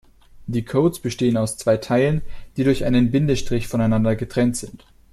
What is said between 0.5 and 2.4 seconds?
Codes bestehen aus zwei Teilen,